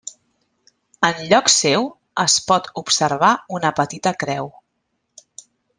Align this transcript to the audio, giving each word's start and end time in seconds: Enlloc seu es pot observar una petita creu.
Enlloc 1.09 1.51
seu 1.57 1.85
es 2.25 2.39
pot 2.49 2.71
observar 2.83 3.33
una 3.59 3.73
petita 3.83 4.19
creu. 4.25 4.53